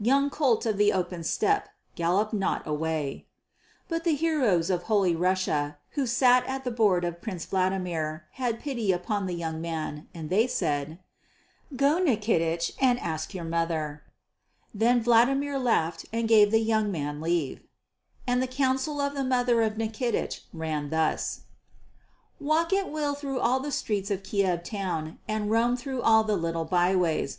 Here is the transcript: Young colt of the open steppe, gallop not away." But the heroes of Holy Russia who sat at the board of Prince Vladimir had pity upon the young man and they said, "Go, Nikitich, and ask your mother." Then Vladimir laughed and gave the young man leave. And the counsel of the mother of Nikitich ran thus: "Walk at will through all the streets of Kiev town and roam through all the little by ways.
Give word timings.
Young 0.00 0.30
colt 0.30 0.66
of 0.66 0.78
the 0.78 0.92
open 0.92 1.22
steppe, 1.22 1.68
gallop 1.94 2.32
not 2.32 2.66
away." 2.66 3.26
But 3.88 4.02
the 4.02 4.16
heroes 4.16 4.68
of 4.68 4.82
Holy 4.90 5.14
Russia 5.14 5.78
who 5.90 6.08
sat 6.08 6.44
at 6.48 6.64
the 6.64 6.72
board 6.72 7.04
of 7.04 7.22
Prince 7.22 7.44
Vladimir 7.44 8.24
had 8.32 8.58
pity 8.58 8.90
upon 8.90 9.26
the 9.26 9.34
young 9.36 9.60
man 9.60 10.08
and 10.12 10.28
they 10.28 10.48
said, 10.48 10.98
"Go, 11.76 12.00
Nikitich, 12.02 12.72
and 12.80 12.98
ask 12.98 13.32
your 13.32 13.44
mother." 13.44 14.02
Then 14.74 15.00
Vladimir 15.00 15.56
laughed 15.56 16.04
and 16.12 16.26
gave 16.26 16.50
the 16.50 16.58
young 16.58 16.90
man 16.90 17.20
leave. 17.20 17.60
And 18.26 18.42
the 18.42 18.48
counsel 18.48 19.00
of 19.00 19.14
the 19.14 19.22
mother 19.22 19.62
of 19.62 19.78
Nikitich 19.78 20.46
ran 20.52 20.90
thus: 20.90 21.42
"Walk 22.40 22.72
at 22.72 22.90
will 22.90 23.14
through 23.14 23.38
all 23.38 23.60
the 23.60 23.70
streets 23.70 24.10
of 24.10 24.24
Kiev 24.24 24.64
town 24.64 25.20
and 25.28 25.48
roam 25.48 25.76
through 25.76 26.02
all 26.02 26.24
the 26.24 26.36
little 26.36 26.64
by 26.64 26.96
ways. 26.96 27.38